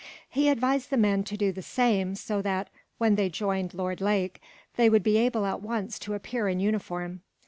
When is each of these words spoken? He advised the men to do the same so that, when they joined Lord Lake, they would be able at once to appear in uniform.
He 0.31 0.49
advised 0.49 0.89
the 0.89 0.97
men 0.97 1.23
to 1.25 1.37
do 1.37 1.51
the 1.51 1.61
same 1.61 2.15
so 2.15 2.41
that, 2.41 2.71
when 2.97 3.13
they 3.13 3.29
joined 3.29 3.75
Lord 3.75 4.01
Lake, 4.01 4.41
they 4.75 4.89
would 4.89 5.03
be 5.03 5.17
able 5.17 5.45
at 5.45 5.61
once 5.61 5.99
to 5.99 6.15
appear 6.15 6.47
in 6.49 6.59
uniform. 6.59 7.21